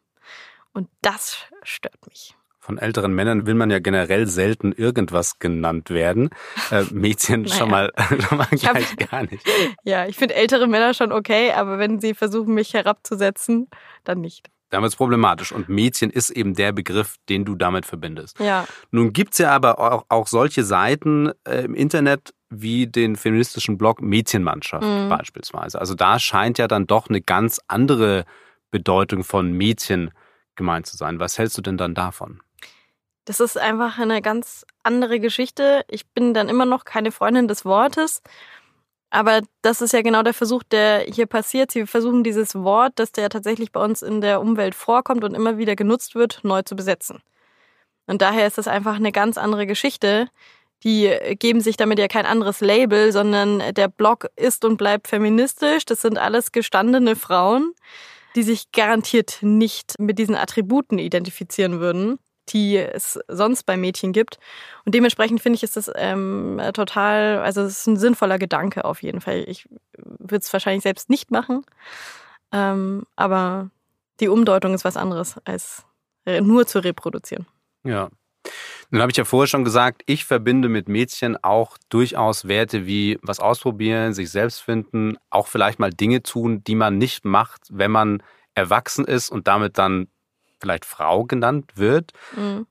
Und 0.73 0.89
das 1.03 1.37
stört 1.63 2.07
mich. 2.09 2.35
Von 2.59 2.79
älteren 2.79 3.13
Männern 3.13 3.47
will 3.47 3.55
man 3.55 3.71
ja 3.71 3.79
generell 3.79 4.27
selten 4.27 4.73
irgendwas 4.73 5.39
genannt 5.39 5.91
werden. 5.91 6.31
Äh, 6.71 6.85
Mädchen 6.91 7.43
naja. 7.43 7.55
schon 7.59 7.71
mal, 7.71 7.93
schon 8.27 8.39
mal 8.39 8.49
gleich 8.51 8.93
hab, 8.93 9.11
gar 9.11 9.23
nicht. 9.23 9.47
Ja, 9.85 10.07
ich 10.07 10.17
finde 10.17 10.35
ältere 10.35 10.67
Männer 10.67 10.95
schon 10.95 11.13
okay, 11.13 11.53
aber 11.53 11.79
wenn 11.79 12.01
sie 12.01 12.15
versuchen, 12.15 12.55
mich 12.55 12.73
herabzusetzen, 12.73 13.69
dann 14.05 14.23
nicht. 14.23 14.51
Dann 14.71 14.83
wird 14.83 14.93
es 14.93 14.97
problematisch. 14.97 15.53
Und 15.53 15.69
Mädchen 15.69 16.11
ist 16.11 16.31
eben 16.31 16.55
der 16.55 16.73
Begriff, 16.73 17.17
den 17.29 17.45
du 17.45 17.55
damit 17.55 17.87
verbindest. 17.87 18.39
Ja. 18.41 18.67
Nun 18.91 19.13
gibt's 19.13 19.39
ja 19.39 19.51
aber 19.51 19.79
auch, 19.79 20.05
auch 20.09 20.27
solche 20.27 20.65
Seiten 20.65 21.31
äh, 21.45 21.65
im 21.65 21.75
Internet 21.75 22.35
wie 22.49 22.87
den 22.87 23.17
feministischen 23.17 23.79
Blog 23.79 24.01
Mädchenmannschaft 24.01 24.87
mhm. 24.87 25.09
beispielsweise. 25.09 25.81
Also 25.81 25.95
da 25.95 26.19
scheint 26.19 26.59
ja 26.59 26.69
dann 26.69 26.87
doch 26.87 27.09
eine 27.09 27.21
ganz 27.21 27.61
andere 27.69 28.25
Bedeutung 28.71 29.25
von 29.25 29.53
Mädchen 29.53 30.11
gemeint 30.55 30.87
zu 30.87 30.97
sein. 30.97 31.21
Was 31.21 31.39
hältst 31.39 31.57
du 31.59 31.63
denn 31.63 31.77
dann 31.77 31.95
davon? 31.95 32.41
Das 33.25 33.41
ist 33.41 33.59
einfach 33.59 33.99
eine 33.99 34.23
ganz 34.23 34.65
andere 34.85 35.19
Geschichte. 35.19 35.85
Ich 35.89 36.07
bin 36.07 36.33
dann 36.33 36.49
immer 36.49 36.65
noch 36.65 36.85
keine 36.85 37.11
Freundin 37.11 37.49
des 37.49 37.65
Wortes. 37.65 38.23
Aber 39.11 39.41
das 39.63 39.81
ist 39.81 39.93
ja 39.93 40.03
genau 40.03 40.23
der 40.23 40.35
Versuch, 40.35 40.63
der 40.65 41.01
hier 41.01 41.27
passiert. 41.27 41.71
Sie 41.71 41.87
versuchen 41.87 42.25
dieses 42.25 42.55
Wort, 42.55 42.95
das 42.97 43.11
ja 43.17 43.29
tatsächlich 43.29 43.73
bei 43.73 43.83
uns 43.83 44.03
in 44.03 44.21
der 44.21 44.41
Umwelt 44.41 44.75
vorkommt 44.75 45.25
und 45.25 45.35
immer 45.35 45.59
wieder 45.59 45.77
genutzt 45.77 46.15
wird, 46.15 46.41
neu 46.43 46.63
zu 46.63 46.75
besetzen. 46.75 47.23
Und 48.07 48.23
daher 48.23 48.47
ist 48.47 48.59
das 48.59 48.69
einfach 48.69 48.97
eine 48.97 49.13
ganz 49.13 49.39
andere 49.39 49.67
Geschichte. 49.67 50.29
Die 50.85 51.13
geben 51.39 51.61
sich 51.61 51.77
damit 51.77 51.99
ja 51.99 52.09
kein 52.09 52.27
anderes 52.27 52.61
Label, 52.61 53.13
sondern 53.13 53.63
der 53.75 53.89
Blog 53.89 54.29
ist 54.37 54.65
und 54.65 54.77
bleibt 54.77 55.09
feministisch. 55.09 55.85
Das 55.85 56.03
sind 56.03 56.19
alles 56.19 56.53
gestandene 56.53 57.17
Frauen, 57.17 57.73
die 58.35 58.43
sich 58.43 58.71
garantiert 58.73 59.39
nicht 59.41 59.99
mit 59.99 60.19
diesen 60.19 60.35
Attributen 60.35 60.99
identifizieren 60.99 61.81
würden 61.81 62.19
die 62.49 62.77
es 62.77 63.19
sonst 63.29 63.65
bei 63.65 63.77
Mädchen 63.77 64.13
gibt. 64.13 64.39
Und 64.85 64.95
dementsprechend 64.95 65.41
finde 65.41 65.57
ich, 65.57 65.63
ist 65.63 65.77
das 65.77 65.91
ähm, 65.95 66.61
total, 66.75 67.39
also 67.39 67.63
es 67.63 67.81
ist 67.81 67.87
ein 67.87 67.97
sinnvoller 67.97 68.39
Gedanke 68.39 68.85
auf 68.85 69.03
jeden 69.03 69.21
Fall. 69.21 69.45
Ich 69.49 69.69
würde 69.97 70.43
es 70.43 70.53
wahrscheinlich 70.53 70.83
selbst 70.83 71.11
nicht 71.11 71.31
machen, 71.31 71.65
ähm, 72.53 73.05
aber 73.17 73.71
die 74.21 74.29
Umdeutung 74.29 74.75
ist 74.75 74.85
was 74.85 74.97
anderes, 74.97 75.37
als 75.45 75.85
nur 76.41 76.67
zu 76.67 76.83
reproduzieren. 76.83 77.47
Ja. 77.85 78.09
Nun 78.91 79.03
habe 79.03 79.11
ich 79.11 79.17
ja 79.17 79.25
vorher 79.25 79.49
schon 79.49 79.65
gesagt, 79.65 80.03
ich 80.07 80.25
verbinde 80.25 80.69
mit 80.69 80.89
Mädchen 80.89 81.37
auch 81.43 81.77
durchaus 81.89 82.47
Werte 82.47 82.87
wie 82.87 83.19
was 83.23 83.41
ausprobieren, 83.41 84.15
sich 84.15 84.31
selbst 84.31 84.61
finden, 84.61 85.17
auch 85.31 85.49
vielleicht 85.49 85.79
mal 85.79 85.91
Dinge 85.91 86.23
tun, 86.23 86.63
die 86.65 86.77
man 86.77 86.99
nicht 86.99 87.25
macht, 87.25 87.63
wenn 87.71 87.91
man 87.91 88.23
erwachsen 88.55 89.05
ist 89.05 89.31
und 89.31 89.49
damit 89.49 89.79
dann 89.79 90.09
vielleicht 90.61 90.85
Frau 90.85 91.25
genannt 91.25 91.73
wird. 91.77 92.13
Mhm. 92.35 92.67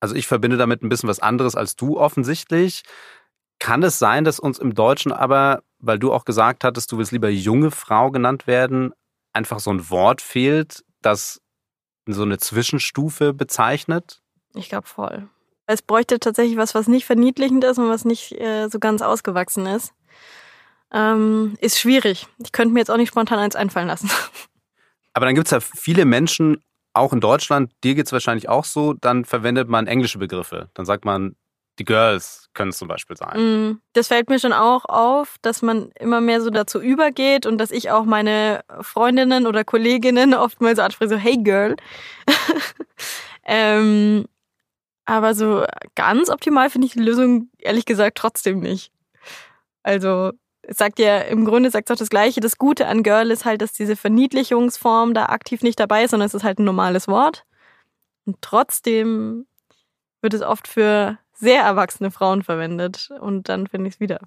Also 0.00 0.14
ich 0.14 0.26
verbinde 0.26 0.56
damit 0.56 0.82
ein 0.82 0.88
bisschen 0.88 1.08
was 1.08 1.20
anderes 1.20 1.54
als 1.54 1.76
du 1.76 1.98
offensichtlich. 1.98 2.82
Kann 3.58 3.82
es 3.82 3.98
sein, 3.98 4.24
dass 4.24 4.40
uns 4.40 4.58
im 4.58 4.74
Deutschen 4.74 5.12
aber, 5.12 5.62
weil 5.78 5.98
du 5.98 6.12
auch 6.12 6.24
gesagt 6.24 6.64
hattest, 6.64 6.90
du 6.90 6.98
willst 6.98 7.12
lieber 7.12 7.28
junge 7.28 7.70
Frau 7.70 8.10
genannt 8.10 8.48
werden, 8.48 8.92
einfach 9.32 9.60
so 9.60 9.70
ein 9.70 9.88
Wort 9.90 10.20
fehlt, 10.20 10.84
das 11.00 11.40
so 12.06 12.22
eine 12.22 12.38
Zwischenstufe 12.38 13.32
bezeichnet? 13.32 14.20
Ich 14.54 14.68
glaube 14.68 14.88
voll. 14.88 15.28
Es 15.66 15.82
bräuchte 15.82 16.18
tatsächlich 16.18 16.56
was, 16.56 16.74
was 16.74 16.88
nicht 16.88 17.06
verniedlichend 17.06 17.62
ist 17.64 17.78
und 17.78 17.88
was 17.88 18.04
nicht 18.04 18.32
äh, 18.32 18.68
so 18.68 18.78
ganz 18.78 19.00
ausgewachsen 19.00 19.66
ist. 19.66 19.94
Ähm, 20.92 21.56
ist 21.60 21.78
schwierig. 21.78 22.26
Ich 22.44 22.52
könnte 22.52 22.74
mir 22.74 22.80
jetzt 22.80 22.90
auch 22.90 22.96
nicht 22.96 23.08
spontan 23.08 23.38
eins 23.38 23.56
einfallen 23.56 23.86
lassen. 23.86 24.10
Aber 25.14 25.26
dann 25.26 25.34
gibt 25.34 25.46
es 25.46 25.50
ja 25.52 25.60
viele 25.60 26.04
Menschen, 26.04 26.62
auch 26.94 27.12
in 27.12 27.20
Deutschland, 27.20 27.72
dir 27.84 27.94
geht 27.94 28.06
es 28.06 28.12
wahrscheinlich 28.12 28.48
auch 28.48 28.64
so, 28.64 28.92
dann 28.94 29.24
verwendet 29.24 29.68
man 29.68 29.86
englische 29.86 30.18
Begriffe. 30.18 30.68
Dann 30.74 30.84
sagt 30.84 31.04
man, 31.04 31.36
die 31.78 31.84
Girls 31.84 32.48
können 32.52 32.70
es 32.70 32.78
zum 32.78 32.88
Beispiel 32.88 33.16
sein. 33.16 33.70
Mm, 33.70 33.80
das 33.94 34.08
fällt 34.08 34.28
mir 34.28 34.38
schon 34.38 34.52
auch 34.52 34.84
auf, 34.84 35.36
dass 35.40 35.62
man 35.62 35.90
immer 35.98 36.20
mehr 36.20 36.40
so 36.42 36.50
dazu 36.50 36.80
übergeht 36.80 37.46
und 37.46 37.58
dass 37.58 37.70
ich 37.70 37.90
auch 37.90 38.04
meine 38.04 38.60
Freundinnen 38.80 39.46
oder 39.46 39.64
Kolleginnen 39.64 40.34
oftmals 40.34 40.76
so 40.76 40.82
anspreche, 40.82 41.10
so 41.10 41.16
hey 41.16 41.38
Girl. 41.38 41.76
ähm, 43.44 44.26
aber 45.06 45.34
so 45.34 45.64
ganz 45.94 46.28
optimal 46.28 46.70
finde 46.70 46.86
ich 46.86 46.92
die 46.92 47.00
Lösung 47.00 47.50
ehrlich 47.58 47.86
gesagt 47.86 48.18
trotzdem 48.18 48.60
nicht. 48.60 48.92
Also 49.82 50.32
es 50.62 50.78
sagt 50.78 50.98
ja 50.98 51.18
im 51.18 51.44
Grunde 51.44 51.70
sagt 51.70 51.90
auch 51.90 51.96
das 51.96 52.10
Gleiche. 52.10 52.40
Das 52.40 52.58
Gute 52.58 52.86
an 52.86 53.02
Girl 53.02 53.30
ist 53.30 53.44
halt, 53.44 53.62
dass 53.62 53.72
diese 53.72 53.96
Verniedlichungsform 53.96 55.14
da 55.14 55.26
aktiv 55.26 55.62
nicht 55.62 55.78
dabei 55.80 56.04
ist, 56.04 56.12
sondern 56.12 56.26
es 56.26 56.34
ist 56.34 56.44
halt 56.44 56.58
ein 56.58 56.64
normales 56.64 57.08
Wort. 57.08 57.44
Und 58.24 58.36
trotzdem 58.40 59.46
wird 60.20 60.34
es 60.34 60.42
oft 60.42 60.68
für 60.68 61.18
sehr 61.34 61.62
erwachsene 61.62 62.10
Frauen 62.10 62.42
verwendet. 62.42 63.10
Und 63.20 63.48
dann 63.48 63.66
finde 63.66 63.88
ich 63.88 63.94
es 63.94 64.00
wieder 64.00 64.20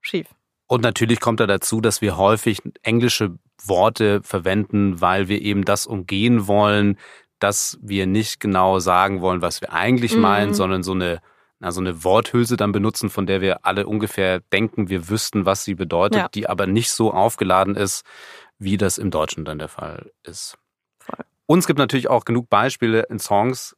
schief. 0.00 0.28
Und 0.66 0.82
natürlich 0.82 1.20
kommt 1.20 1.40
da 1.40 1.46
dazu, 1.46 1.82
dass 1.82 2.00
wir 2.00 2.16
häufig 2.16 2.62
englische 2.82 3.38
Worte 3.62 4.22
verwenden, 4.22 5.00
weil 5.00 5.28
wir 5.28 5.42
eben 5.42 5.64
das 5.64 5.86
umgehen 5.86 6.46
wollen, 6.46 6.98
dass 7.38 7.78
wir 7.82 8.06
nicht 8.06 8.40
genau 8.40 8.78
sagen 8.78 9.20
wollen, 9.20 9.42
was 9.42 9.60
wir 9.60 9.72
eigentlich 9.72 10.14
mhm. 10.14 10.22
meinen, 10.22 10.54
sondern 10.54 10.82
so 10.82 10.92
eine 10.92 11.20
also 11.60 11.80
eine 11.80 12.04
Worthülse 12.04 12.56
dann 12.56 12.72
benutzen, 12.72 13.10
von 13.10 13.26
der 13.26 13.40
wir 13.40 13.64
alle 13.64 13.86
ungefähr 13.86 14.40
denken, 14.40 14.88
wir 14.88 15.08
wüssten, 15.08 15.46
was 15.46 15.64
sie 15.64 15.74
bedeutet, 15.74 16.18
ja. 16.18 16.28
die 16.28 16.48
aber 16.48 16.66
nicht 16.66 16.90
so 16.90 17.12
aufgeladen 17.12 17.76
ist, 17.76 18.04
wie 18.58 18.76
das 18.76 18.98
im 18.98 19.10
Deutschen 19.10 19.44
dann 19.44 19.58
der 19.58 19.68
Fall 19.68 20.10
ist. 20.22 20.58
Voll. 20.98 21.24
Und 21.46 21.58
es 21.60 21.66
gibt 21.66 21.78
natürlich 21.78 22.08
auch 22.08 22.24
genug 22.24 22.48
Beispiele 22.48 23.02
in 23.02 23.18
Songs, 23.18 23.76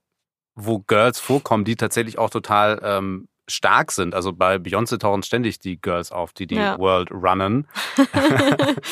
wo 0.55 0.81
Girls 0.81 1.21
vorkommen, 1.21 1.65
die 1.65 1.77
tatsächlich 1.77 2.19
auch 2.19 2.31
total 2.31 2.81
ähm, 2.83 3.29
stark 3.49 3.93
sind. 3.93 4.15
Also 4.15 4.33
bei 4.33 4.57
Beyoncé 4.57 4.99
tauchen 4.99 5.23
ständig 5.23 5.61
die 5.61 5.81
Girls 5.81 6.13
auf, 6.13 6.33
die 6.33 6.47
die 6.47 6.57
ja. 6.57 6.79
World 6.79 7.11
runnen 7.11 7.69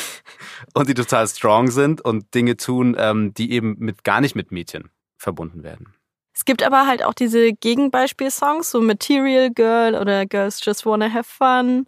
und 0.75 0.89
die 0.89 0.95
total 0.95 1.27
strong 1.27 1.71
sind 1.71 2.01
und 2.01 2.35
Dinge 2.35 2.57
tun, 2.57 2.95
ähm, 2.99 3.35
die 3.35 3.53
eben 3.53 3.77
mit 3.79 4.05
gar 4.05 4.21
nicht 4.21 4.35
mit 4.35 4.53
Mädchen 4.53 4.91
verbunden 5.17 5.63
werden. 5.63 5.95
Es 6.35 6.45
gibt 6.45 6.63
aber 6.63 6.87
halt 6.87 7.05
auch 7.05 7.15
diese 7.15 7.53
Gegenbeispielsongs, 7.53 8.71
so 8.71 8.81
Material 8.81 9.51
Girl 9.51 9.95
oder 9.95 10.27
Girls 10.27 10.65
Just 10.65 10.85
Wanna 10.85 11.13
Have 11.13 11.31
Fun, 11.31 11.87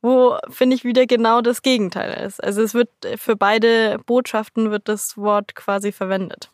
wo, 0.00 0.36
finde 0.48 0.74
ich, 0.74 0.84
wieder 0.84 1.06
genau 1.06 1.42
das 1.42 1.62
Gegenteil 1.62 2.26
ist. 2.26 2.42
Also 2.42 2.62
es 2.62 2.74
wird 2.74 2.88
für 3.16 3.36
beide 3.36 3.98
Botschaften 4.06 4.70
wird 4.70 4.88
das 4.88 5.18
Wort 5.18 5.54
quasi 5.54 5.92
verwendet. 5.92 6.50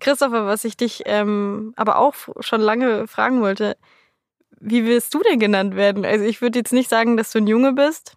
Christopher, 0.00 0.46
was 0.46 0.64
ich 0.64 0.76
dich 0.76 1.02
ähm, 1.06 1.72
aber 1.76 1.98
auch 1.98 2.14
schon 2.40 2.60
lange 2.60 3.06
fragen 3.06 3.42
wollte, 3.42 3.76
wie 4.58 4.84
willst 4.84 5.14
du 5.14 5.22
denn 5.22 5.38
genannt 5.38 5.76
werden? 5.76 6.04
Also 6.04 6.24
ich 6.24 6.42
würde 6.42 6.58
jetzt 6.58 6.72
nicht 6.72 6.90
sagen, 6.90 7.16
dass 7.16 7.32
du 7.32 7.38
ein 7.38 7.46
Junge 7.46 7.72
bist. 7.72 8.16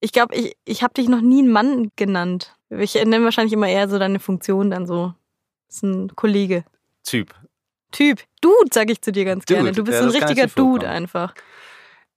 Ich 0.00 0.12
glaube, 0.12 0.34
ich, 0.34 0.56
ich 0.64 0.82
habe 0.82 0.94
dich 0.94 1.08
noch 1.08 1.20
nie 1.20 1.40
einen 1.40 1.52
Mann 1.52 1.92
genannt. 1.96 2.56
Ich 2.70 2.94
nenne 2.94 3.24
wahrscheinlich 3.24 3.52
immer 3.52 3.68
eher 3.68 3.88
so 3.88 3.98
deine 3.98 4.20
Funktion 4.20 4.70
dann 4.70 4.86
so. 4.86 5.14
Das 5.68 5.76
ist 5.76 5.82
ein 5.84 6.14
Kollege. 6.16 6.64
Typ. 7.06 7.34
Typ. 7.92 8.22
Dude, 8.40 8.70
sage 8.72 8.92
ich 8.92 9.00
zu 9.00 9.12
dir 9.12 9.24
ganz 9.24 9.44
Dude. 9.44 9.60
gerne. 9.60 9.72
Du 9.72 9.84
bist 9.84 9.98
ja, 9.98 10.04
ein 10.04 10.10
richtiger 10.10 10.46
Dude 10.48 10.88
einfach. 10.88 11.34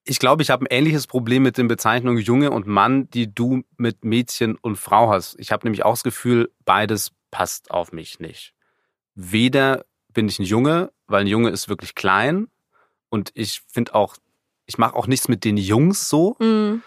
Ich 0.04 0.20
glaube, 0.20 0.42
ich 0.42 0.50
habe 0.50 0.66
ein 0.66 0.68
ähnliches 0.72 1.08
Problem 1.08 1.44
mit 1.44 1.58
den 1.58 1.68
Bezeichnungen 1.68 2.18
Junge 2.18 2.52
und 2.52 2.68
Mann, 2.68 3.10
die 3.12 3.34
du 3.34 3.64
mit 3.78 4.04
Mädchen 4.04 4.56
und 4.56 4.78
Frau 4.78 5.10
hast. 5.10 5.36
Ich 5.40 5.52
habe 5.52 5.66
nämlich 5.66 5.86
auch 5.86 5.94
das 5.94 6.04
Gefühl, 6.04 6.52
beides 6.66 7.12
passt 7.32 7.70
auf 7.70 7.92
mich 7.92 8.20
nicht. 8.20 8.54
Weder 9.14 9.86
bin 10.12 10.28
ich 10.28 10.40
ein 10.40 10.46
Junge, 10.46 10.92
weil 11.08 11.22
ein 11.22 11.28
Junge 11.28 11.50
ist 11.50 11.70
wirklich 11.70 11.94
klein 11.94 12.48
und 13.10 13.32
ich 13.36 13.62
finde 13.72 13.94
auch, 13.94 14.16
ich 14.66 14.78
mache 14.78 14.96
auch 14.96 15.08
nichts 15.08 15.28
mit 15.28 15.44
den 15.44 15.58
Jungs 15.58 16.10
so. 16.10 16.36
Mhm. 16.40 16.82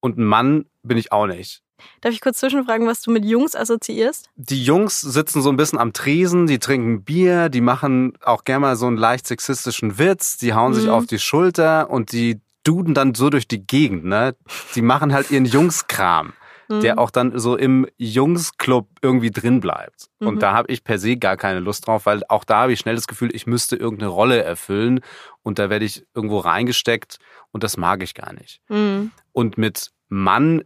Und 0.00 0.18
ein 0.18 0.24
Mann 0.24 0.66
bin 0.82 0.98
ich 0.98 1.12
auch 1.12 1.26
nicht. 1.26 1.62
Darf 2.00 2.12
ich 2.12 2.20
kurz 2.20 2.38
zwischenfragen, 2.38 2.86
was 2.86 3.02
du 3.02 3.10
mit 3.10 3.24
Jungs 3.24 3.54
assoziierst? 3.54 4.30
Die 4.36 4.62
Jungs 4.62 5.00
sitzen 5.00 5.42
so 5.42 5.50
ein 5.50 5.56
bisschen 5.56 5.78
am 5.78 5.92
Tresen, 5.92 6.46
die 6.46 6.58
trinken 6.58 7.04
Bier, 7.04 7.48
die 7.48 7.60
machen 7.60 8.14
auch 8.22 8.44
gerne 8.44 8.60
mal 8.60 8.76
so 8.76 8.86
einen 8.86 8.96
leicht 8.96 9.26
sexistischen 9.26 9.98
Witz, 9.98 10.36
die 10.38 10.54
hauen 10.54 10.72
mhm. 10.72 10.76
sich 10.76 10.88
auf 10.88 11.06
die 11.06 11.18
Schulter 11.18 11.90
und 11.90 12.12
die 12.12 12.40
duden 12.64 12.94
dann 12.94 13.14
so 13.14 13.30
durch 13.30 13.48
die 13.48 13.66
Gegend, 13.66 14.04
ne? 14.04 14.34
Die 14.74 14.82
machen 14.82 15.12
halt 15.12 15.30
ihren 15.30 15.44
Jungskram, 15.44 16.32
mhm. 16.68 16.80
der 16.80 16.98
auch 16.98 17.10
dann 17.10 17.38
so 17.38 17.56
im 17.56 17.86
Jungsclub 17.96 18.88
irgendwie 19.02 19.30
drin 19.30 19.60
bleibt. 19.60 20.08
Mhm. 20.18 20.28
Und 20.28 20.42
da 20.42 20.52
habe 20.52 20.72
ich 20.72 20.84
per 20.84 20.98
se 20.98 21.16
gar 21.16 21.36
keine 21.36 21.60
Lust 21.60 21.86
drauf, 21.86 22.06
weil 22.06 22.22
auch 22.28 22.44
da 22.44 22.62
habe 22.62 22.72
ich 22.72 22.80
schnell 22.80 22.94
das 22.94 23.06
Gefühl, 23.06 23.34
ich 23.34 23.46
müsste 23.46 23.76
irgendeine 23.76 24.10
Rolle 24.10 24.42
erfüllen 24.42 25.00
und 25.42 25.58
da 25.58 25.70
werde 25.70 25.84
ich 25.84 26.04
irgendwo 26.14 26.38
reingesteckt 26.38 27.18
und 27.50 27.64
das 27.64 27.76
mag 27.76 28.02
ich 28.02 28.14
gar 28.14 28.32
nicht. 28.32 28.60
Mhm. 28.68 29.10
Und 29.32 29.58
mit 29.58 29.90
Mann 30.08 30.62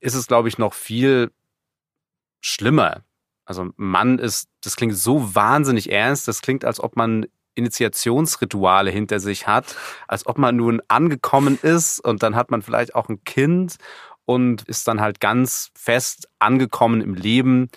ist 0.00 0.14
es, 0.14 0.26
glaube 0.26 0.48
ich, 0.48 0.58
noch 0.58 0.74
viel 0.74 1.30
schlimmer. 2.40 3.02
Also 3.44 3.70
Mann 3.76 4.18
ist, 4.18 4.48
das 4.62 4.76
klingt 4.76 4.96
so 4.96 5.34
wahnsinnig 5.34 5.90
ernst, 5.90 6.26
das 6.28 6.42
klingt, 6.42 6.64
als 6.64 6.80
ob 6.80 6.96
man 6.96 7.26
Initiationsrituale 7.54 8.90
hinter 8.90 9.18
sich 9.20 9.46
hat, 9.46 9.76
als 10.08 10.26
ob 10.26 10.38
man 10.38 10.56
nun 10.56 10.82
angekommen 10.88 11.58
ist 11.60 12.00
und 12.00 12.22
dann 12.22 12.36
hat 12.36 12.50
man 12.50 12.62
vielleicht 12.62 12.94
auch 12.94 13.08
ein 13.08 13.24
Kind 13.24 13.76
und 14.26 14.62
ist 14.62 14.86
dann 14.88 15.00
halt 15.00 15.20
ganz 15.20 15.70
fest 15.74 16.28
angekommen 16.38 17.00
im 17.00 17.14
Leben, 17.14 17.68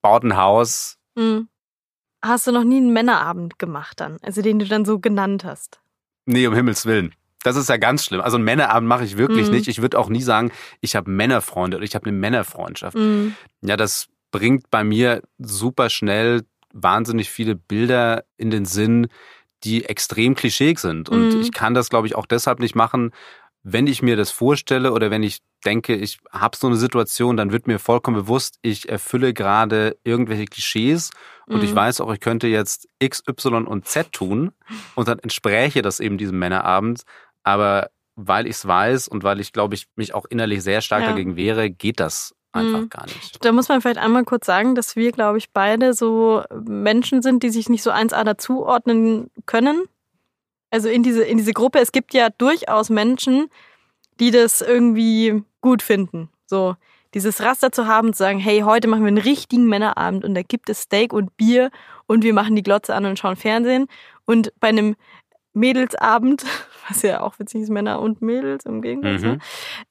baut 0.00 0.22
ein 0.22 0.36
Haus. 0.36 0.98
Mhm. 1.16 1.48
Hast 2.22 2.46
du 2.46 2.52
noch 2.52 2.64
nie 2.64 2.78
einen 2.78 2.92
Männerabend 2.92 3.58
gemacht 3.58 4.00
dann, 4.00 4.18
also 4.22 4.42
den 4.42 4.58
du 4.58 4.66
dann 4.66 4.84
so 4.84 4.98
genannt 4.98 5.44
hast? 5.44 5.80
Nee, 6.26 6.46
um 6.46 6.54
Himmels 6.54 6.84
Willen. 6.84 7.14
Das 7.42 7.56
ist 7.56 7.68
ja 7.68 7.76
ganz 7.76 8.04
schlimm. 8.04 8.20
Also 8.20 8.36
einen 8.36 8.44
Männerabend 8.44 8.88
mache 8.88 9.04
ich 9.04 9.16
wirklich 9.16 9.46
mhm. 9.46 9.54
nicht. 9.54 9.68
Ich 9.68 9.80
würde 9.80 9.98
auch 9.98 10.08
nie 10.08 10.22
sagen, 10.22 10.50
ich 10.80 10.96
habe 10.96 11.10
Männerfreunde 11.10 11.76
oder 11.76 11.84
ich 11.84 11.94
habe 11.94 12.06
eine 12.06 12.16
Männerfreundschaft. 12.16 12.96
Mhm. 12.96 13.34
Ja, 13.62 13.76
das 13.76 14.08
bringt 14.30 14.70
bei 14.70 14.84
mir 14.84 15.22
super 15.38 15.90
schnell 15.90 16.42
wahnsinnig 16.72 17.30
viele 17.30 17.54
Bilder 17.54 18.24
in 18.36 18.50
den 18.50 18.64
Sinn, 18.64 19.08
die 19.64 19.84
extrem 19.84 20.34
klischeeig 20.34 20.78
sind. 20.78 21.08
Und 21.08 21.34
mhm. 21.34 21.40
ich 21.40 21.52
kann 21.52 21.74
das, 21.74 21.88
glaube 21.88 22.06
ich, 22.06 22.14
auch 22.14 22.26
deshalb 22.26 22.60
nicht 22.60 22.74
machen, 22.74 23.12
wenn 23.62 23.86
ich 23.86 24.02
mir 24.02 24.16
das 24.16 24.30
vorstelle 24.30 24.92
oder 24.92 25.10
wenn 25.10 25.22
ich 25.22 25.40
denke, 25.64 25.94
ich 25.96 26.18
habe 26.30 26.56
so 26.56 26.68
eine 26.68 26.76
Situation, 26.76 27.36
dann 27.36 27.52
wird 27.52 27.66
mir 27.66 27.78
vollkommen 27.78 28.16
bewusst, 28.16 28.58
ich 28.62 28.88
erfülle 28.88 29.34
gerade 29.34 29.96
irgendwelche 30.04 30.44
Klischees 30.44 31.10
und 31.46 31.58
mhm. 31.58 31.64
ich 31.64 31.74
weiß 31.74 32.00
auch, 32.00 32.12
ich 32.12 32.20
könnte 32.20 32.46
jetzt 32.46 32.88
X, 32.98 33.22
Y 33.28 33.66
und 33.66 33.86
Z 33.86 34.12
tun 34.12 34.52
und 34.94 35.08
dann 35.08 35.18
entspräche 35.18 35.82
das 35.82 36.00
eben 36.00 36.18
diesem 36.18 36.38
Männerabend. 36.38 37.02
Aber 37.48 37.88
weil 38.14 38.46
ich 38.46 38.56
es 38.56 38.66
weiß 38.66 39.08
und 39.08 39.24
weil 39.24 39.40
ich, 39.40 39.54
glaube 39.54 39.74
ich, 39.74 39.86
mich 39.96 40.12
auch 40.12 40.26
innerlich 40.28 40.62
sehr 40.62 40.82
stark 40.82 41.02
ja. 41.02 41.08
dagegen 41.08 41.36
wehre, 41.36 41.70
geht 41.70 41.98
das 41.98 42.34
einfach 42.52 42.80
mhm. 42.80 42.88
gar 42.90 43.06
nicht. 43.06 43.42
Da 43.42 43.52
muss 43.52 43.70
man 43.70 43.80
vielleicht 43.80 43.98
einmal 43.98 44.24
kurz 44.24 44.44
sagen, 44.44 44.74
dass 44.74 44.96
wir, 44.96 45.12
glaube 45.12 45.38
ich, 45.38 45.50
beide 45.50 45.94
so 45.94 46.42
Menschen 46.62 47.22
sind, 47.22 47.42
die 47.42 47.48
sich 47.48 47.70
nicht 47.70 47.82
so 47.82 47.90
1A 47.90 48.22
dazuordnen 48.22 49.30
können. 49.46 49.84
Also 50.70 50.90
in 50.90 51.02
diese, 51.02 51.24
in 51.24 51.38
diese 51.38 51.54
Gruppe. 51.54 51.78
Es 51.78 51.90
gibt 51.90 52.12
ja 52.12 52.28
durchaus 52.28 52.90
Menschen, 52.90 53.48
die 54.20 54.30
das 54.30 54.60
irgendwie 54.60 55.42
gut 55.62 55.80
finden. 55.80 56.28
So 56.44 56.76
dieses 57.14 57.40
Raster 57.40 57.72
zu 57.72 57.86
haben, 57.86 58.12
zu 58.12 58.18
sagen, 58.18 58.40
hey, 58.40 58.60
heute 58.60 58.88
machen 58.88 59.04
wir 59.04 59.08
einen 59.08 59.16
richtigen 59.16 59.66
Männerabend 59.68 60.22
und 60.26 60.34
da 60.34 60.42
gibt 60.42 60.68
es 60.68 60.82
Steak 60.82 61.14
und 61.14 61.34
Bier 61.38 61.70
und 62.06 62.24
wir 62.24 62.34
machen 62.34 62.56
die 62.56 62.62
Glotze 62.62 62.94
an 62.94 63.06
und 63.06 63.18
schauen 63.18 63.36
Fernsehen. 63.36 63.86
Und 64.26 64.52
bei 64.60 64.68
einem 64.68 64.96
Mädelsabend, 65.58 66.44
was 66.88 67.02
ja 67.02 67.20
auch 67.20 67.38
witzig 67.38 67.62
ist, 67.62 67.70
Männer 67.70 68.00
und 68.00 68.22
Mädels 68.22 68.64
im 68.64 68.80
Gegensatz. 68.80 69.22
Mhm. 69.22 69.40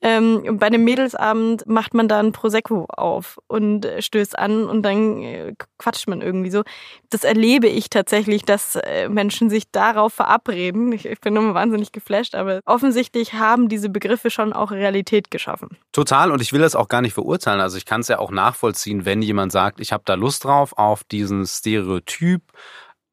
Ähm, 0.01 0.57
bei 0.57 0.67
einem 0.67 0.83
Mädelsabend 0.83 1.67
macht 1.67 1.93
man 1.93 2.07
da 2.07 2.19
ein 2.19 2.31
Prosecco 2.31 2.86
auf 2.86 3.39
und 3.47 3.88
stößt 4.00 4.38
an 4.38 4.65
und 4.65 4.83
dann 4.83 5.21
äh, 5.21 5.53
quatscht 5.77 6.07
man 6.07 6.21
irgendwie 6.21 6.50
so. 6.50 6.63
Das 7.09 7.24
erlebe 7.24 7.67
ich 7.67 7.89
tatsächlich, 7.89 8.43
dass 8.43 8.75
äh, 8.75 9.09
Menschen 9.09 9.50
sich 9.50 9.71
darauf 9.71 10.13
verabreden. 10.13 10.91
Ich, 10.91 11.05
ich 11.05 11.19
bin 11.19 11.36
immer 11.36 11.53
wahnsinnig 11.53 11.91
geflasht, 11.91 12.36
aber 12.36 12.62
offensichtlich 12.65 13.33
haben 13.33 13.69
diese 13.69 13.89
Begriffe 13.89 14.29
schon 14.29 14.53
auch 14.53 14.71
Realität 14.71 15.29
geschaffen. 15.29 15.77
Total 15.91 16.31
und 16.31 16.41
ich 16.41 16.53
will 16.53 16.62
das 16.62 16.75
auch 16.75 16.88
gar 16.88 17.01
nicht 17.01 17.13
verurteilen. 17.13 17.62
Also 17.62 17.77
ich 17.77 17.86
kann 17.86 18.01
es 18.01 18.07
ja 18.07 18.19
auch 18.19 18.31
nachvollziehen, 18.31 19.05
wenn 19.05 19.21
jemand 19.21 19.51
sagt, 19.51 19.79
ich 19.79 19.91
habe 19.91 20.03
da 20.05 20.15
Lust 20.15 20.43
drauf 20.43 20.77
auf 20.77 21.03
diesen 21.03 21.45
Stereotyp 21.45 22.41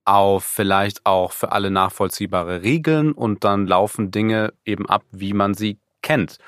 auf 0.05 0.45
vielleicht 0.45 1.07
auch 1.07 1.33
für 1.33 1.53
alle 1.53 1.71
nachvollziehbare 1.71 2.63
Regeln 2.63 3.13
und 3.13 3.45
dann 3.45 3.67
laufen 3.67 4.11
Dinge 4.11 4.53
eben 4.65 4.89
ab, 4.89 5.05
wie 5.11 5.33
man 5.33 5.55
sie 5.55 5.79
kennt. 6.03 6.39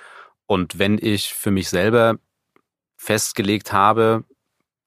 Und 0.46 0.78
wenn 0.78 0.98
ich 1.00 1.34
für 1.34 1.50
mich 1.50 1.68
selber 1.68 2.16
festgelegt 2.96 3.72
habe, 3.72 4.24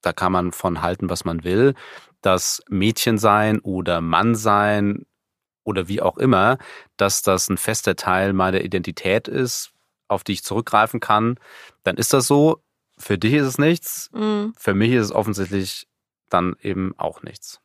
da 0.02 0.14
kann 0.14 0.32
man 0.32 0.52
von 0.52 0.82
halten, 0.82 1.10
was 1.10 1.26
man 1.26 1.44
will, 1.44 1.74
dass 2.22 2.64
Mädchen 2.70 3.18
sein 3.18 3.60
oder 3.60 4.02
Mann 4.02 4.36
sein 4.36 5.06
oder 5.64 5.88
wie 5.88 6.02
auch 6.02 6.18
immer, 6.18 6.58
dass 6.98 7.22
das 7.22 7.50
ein 7.50 7.58
fester 7.58 7.96
Teil 7.96 8.34
meiner 8.34 8.62
Identität 8.62 9.28
ist, 9.28 9.72
auf 10.08 10.24
die 10.24 10.34
ich 10.34 10.44
zurückgreifen 10.44 11.00
kann, 11.00 11.38
dann 11.84 11.98
ist 11.98 12.14
das 12.14 12.28
so. 12.28 12.62
Für 12.98 13.18
dich 13.18 13.34
ist 13.34 13.46
es 13.46 13.58
nichts. 13.58 14.10
Mhm. 14.14 14.54
Für 14.58 14.74
mich 14.74 14.92
ist 14.92 15.06
es 15.06 15.12
offensichtlich 15.12 15.88
dann 16.30 16.56
eben 16.62 16.94
auch 16.98 17.24
nichts. 17.24 17.62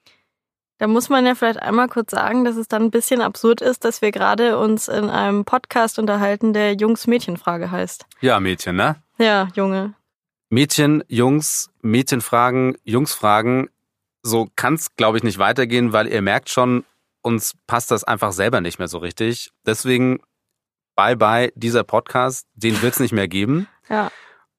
Da 0.78 0.88
muss 0.88 1.08
man 1.08 1.24
ja 1.24 1.34
vielleicht 1.34 1.62
einmal 1.62 1.88
kurz 1.88 2.10
sagen, 2.10 2.44
dass 2.44 2.56
es 2.56 2.66
dann 2.66 2.82
ein 2.82 2.90
bisschen 2.90 3.20
absurd 3.20 3.60
ist, 3.60 3.84
dass 3.84 4.02
wir 4.02 4.10
gerade 4.10 4.58
uns 4.58 4.88
in 4.88 5.08
einem 5.08 5.44
Podcast 5.44 5.98
unterhalten, 5.98 6.52
der 6.52 6.74
Jungs-Mädchen-Frage 6.74 7.70
heißt. 7.70 8.06
Ja, 8.20 8.40
Mädchen, 8.40 8.76
ne? 8.76 8.96
Ja, 9.18 9.48
Junge. 9.54 9.94
Mädchen, 10.50 11.04
Jungs, 11.08 11.70
Mädchen 11.80 12.20
fragen, 12.20 12.76
Jungs 12.82 13.14
fragen. 13.14 13.68
So 14.22 14.48
kann 14.56 14.74
es, 14.74 14.96
glaube 14.96 15.18
ich, 15.18 15.24
nicht 15.24 15.38
weitergehen, 15.38 15.92
weil 15.92 16.08
ihr 16.08 16.22
merkt 16.22 16.50
schon, 16.50 16.84
uns 17.22 17.54
passt 17.66 17.90
das 17.90 18.04
einfach 18.04 18.32
selber 18.32 18.60
nicht 18.60 18.78
mehr 18.78 18.88
so 18.88 18.98
richtig. 18.98 19.52
Deswegen 19.66 20.20
bye 20.96 21.16
bye 21.16 21.52
dieser 21.54 21.84
Podcast, 21.84 22.46
den 22.54 22.80
wird 22.82 22.94
es 22.94 23.00
nicht 23.00 23.12
mehr 23.12 23.28
geben. 23.28 23.68
Ja. 23.88 24.10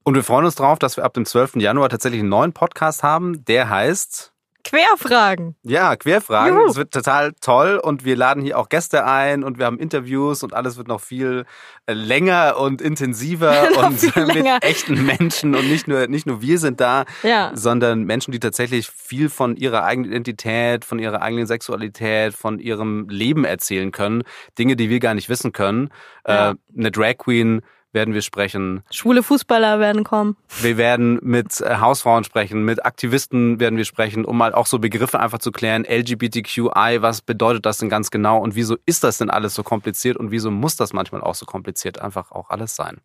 Und 0.04 0.16
wir 0.16 0.24
freuen 0.24 0.46
uns 0.46 0.56
drauf, 0.56 0.80
dass 0.80 0.98
wir 0.98 1.04
ab 1.04 1.14
dem 1.14 1.26
12. 1.26 1.56
Januar 1.56 1.90
tatsächlich 1.90 2.20
einen 2.20 2.30
neuen 2.30 2.54
Podcast 2.54 3.04
haben, 3.04 3.44
der 3.46 3.70
heißt 3.70 4.35
Querfragen. 4.66 5.56
ja, 5.64 5.96
Querfragen. 5.96 6.58
Juhu. 6.58 6.68
Es 6.70 6.76
wird 6.76 6.92
total 6.94 7.34
toll 7.40 7.80
und 7.82 8.04
wir 8.04 8.16
laden 8.16 8.44
hier 8.44 8.58
auch 8.60 8.68
Gäste 8.68 9.06
ein 9.06 9.44
und 9.44 9.58
wir 9.60 9.66
haben 9.66 9.80
Interviews 9.80 10.44
und 10.44 10.54
alles 10.54 10.76
wird 10.78 10.88
noch 10.88 11.02
viel 11.02 11.46
äh, 11.86 11.94
länger 11.94 12.58
und 12.60 12.82
intensiver 12.82 13.68
und 13.86 14.02
mit 14.16 14.34
länger. 14.36 14.58
echten 14.62 15.06
Menschen 15.06 15.56
und 15.56 15.70
nicht 15.70 15.88
nur 15.88 16.08
nicht 16.08 16.26
nur 16.26 16.42
wir 16.42 16.58
sind 16.60 16.82
da, 16.82 17.06
Ja. 17.24 17.52
sondern 17.54 18.04
Menschen, 18.04 18.32
die 18.32 18.40
tatsächlich 18.40 18.90
viel 18.90 19.30
von 19.30 19.56
ihrer 19.56 19.84
eigenen 19.86 20.10
Identität, 20.12 20.84
von 20.84 21.00
ihrer 21.00 21.22
eigenen 21.22 21.46
Sexualität, 21.48 22.34
von 22.34 22.60
ihrem 22.60 23.08
Leben 23.10 23.46
erzählen 23.46 23.92
können, 23.92 24.24
Dinge, 24.58 24.76
die 24.76 24.90
wir 24.90 25.00
gar 25.00 25.14
nicht 25.14 25.30
wissen 25.30 25.52
können. 25.52 25.90
Ja. 26.28 26.52
Äh, 26.52 26.56
eine 26.78 26.92
Drag 26.92 27.18
Queen 27.18 27.62
werden 27.96 28.14
wir 28.14 28.22
sprechen. 28.22 28.84
Schwule 28.92 29.24
Fußballer 29.24 29.80
werden 29.80 30.04
kommen. 30.04 30.38
Wir 30.62 30.78
werden 30.78 31.20
mit 31.24 31.60
äh, 31.62 31.78
Hausfrauen 31.78 32.24
sprechen, 32.24 32.64
mit 32.64 32.86
Aktivisten 32.86 33.60
werden 33.60 33.78
wir 33.78 33.86
sprechen, 33.86 34.24
um 34.24 34.38
mal 34.38 34.54
auch 34.54 34.68
so 34.68 34.78
Begriffe 34.78 35.20
einfach 35.20 35.40
zu 35.40 35.52
klären. 35.52 35.84
LGBTQI, 35.84 36.98
was 37.00 37.24
bedeutet 37.24 37.66
das 37.66 37.80
denn 37.80 37.90
ganz 37.90 38.12
genau 38.12 38.38
und 38.38 38.54
wieso 38.54 38.78
ist 38.86 39.04
das 39.04 39.18
denn 39.18 39.32
alles 39.32 39.56
so 39.56 39.64
kompliziert 39.64 40.18
und 40.18 40.30
wieso 40.30 40.52
muss 40.52 40.76
das 40.76 40.94
manchmal 40.94 41.22
auch 41.22 41.34
so 41.34 41.48
kompliziert 41.48 42.00
einfach 42.00 42.32
auch 42.32 42.52
alles 42.52 42.76
sein? 42.76 43.02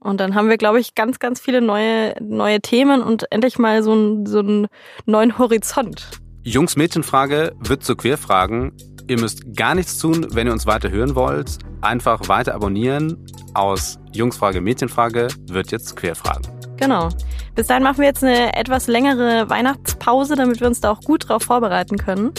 Und 0.00 0.20
dann 0.20 0.34
haben 0.34 0.48
wir, 0.48 0.58
glaube 0.58 0.80
ich, 0.80 0.94
ganz, 0.94 1.18
ganz 1.18 1.40
viele 1.40 1.60
neue, 1.60 2.14
neue 2.20 2.60
Themen 2.60 3.02
und 3.02 3.30
endlich 3.32 3.58
mal 3.58 3.82
so, 3.82 3.92
einen 3.92 4.26
so 4.26 4.40
einen 4.40 4.66
neuen 5.06 5.38
Horizont. 5.38 6.10
Jungs-Mädchen-Frage 6.44 7.54
wird 7.60 7.82
zu 7.82 7.96
Queerfragen. 7.96 8.72
Ihr 9.08 9.18
müsst 9.18 9.56
gar 9.56 9.74
nichts 9.74 9.96
tun, 9.96 10.26
wenn 10.32 10.46
ihr 10.46 10.52
uns 10.52 10.66
weiter 10.66 10.90
hören 10.90 11.14
wollt. 11.14 11.58
Einfach 11.80 12.28
weiter 12.28 12.54
abonnieren. 12.54 13.26
Aus 13.54 13.98
Jungsfrage, 14.12 14.60
Mädchenfrage 14.60 15.28
wird 15.46 15.70
jetzt 15.70 15.96
Queerfragen. 15.96 16.46
Genau. 16.76 17.08
Bis 17.54 17.66
dahin 17.68 17.82
machen 17.82 17.98
wir 17.98 18.04
jetzt 18.04 18.22
eine 18.22 18.54
etwas 18.54 18.86
längere 18.86 19.48
Weihnachtspause, 19.48 20.36
damit 20.36 20.60
wir 20.60 20.66
uns 20.66 20.82
da 20.82 20.90
auch 20.90 21.00
gut 21.00 21.28
drauf 21.28 21.42
vorbereiten 21.42 21.96
können. 21.96 22.32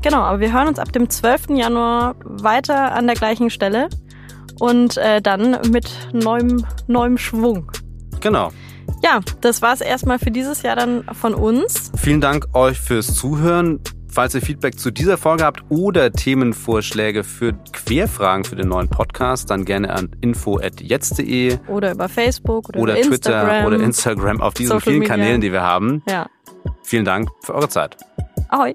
Genau, 0.00 0.20
aber 0.20 0.40
wir 0.40 0.52
hören 0.52 0.68
uns 0.68 0.78
ab 0.78 0.92
dem 0.92 1.10
12. 1.10 1.50
Januar 1.50 2.16
weiter 2.24 2.92
an 2.92 3.06
der 3.06 3.16
gleichen 3.16 3.50
Stelle 3.50 3.90
und 4.58 4.96
äh, 4.96 5.20
dann 5.20 5.58
mit 5.70 5.90
neuem, 6.12 6.64
neuem 6.86 7.18
Schwung. 7.18 7.70
Genau. 8.20 8.50
Ja, 9.02 9.20
das 9.42 9.60
war's 9.60 9.82
erstmal 9.82 10.18
für 10.18 10.30
dieses 10.30 10.62
Jahr 10.62 10.76
dann 10.76 11.04
von 11.12 11.34
uns. 11.34 11.92
Vielen 11.96 12.22
Dank 12.22 12.46
euch 12.54 12.80
fürs 12.80 13.14
Zuhören. 13.14 13.80
Falls 14.14 14.32
ihr 14.32 14.42
Feedback 14.42 14.78
zu 14.78 14.92
dieser 14.92 15.18
Folge 15.18 15.42
habt 15.42 15.64
oder 15.70 16.12
Themenvorschläge 16.12 17.24
für 17.24 17.52
Querfragen 17.72 18.44
für 18.44 18.54
den 18.54 18.68
neuen 18.68 18.88
Podcast, 18.88 19.50
dann 19.50 19.64
gerne 19.64 19.90
an 19.90 20.08
info@jetzt.de 20.20 21.58
Oder 21.66 21.90
über 21.90 22.08
Facebook 22.08 22.68
oder, 22.68 22.78
oder 22.78 22.92
über 22.92 23.08
Twitter 23.08 23.40
Instagram. 23.40 23.66
oder 23.66 23.80
Instagram 23.80 24.40
auf 24.40 24.54
diesen 24.54 24.68
Social 24.68 24.82
vielen 24.84 24.98
Media. 25.00 25.16
Kanälen, 25.16 25.40
die 25.40 25.50
wir 25.50 25.62
haben. 25.62 26.04
Ja. 26.08 26.28
Vielen 26.84 27.04
Dank 27.04 27.28
für 27.42 27.56
eure 27.56 27.68
Zeit. 27.68 27.96
Ahoi. 28.50 28.72